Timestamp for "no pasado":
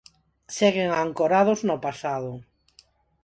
1.69-2.31